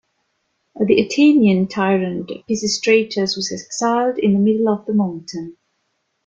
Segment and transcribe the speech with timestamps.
[0.83, 5.57] The Athenian tyrant Pisistratus was exiled in the middle of the mountain.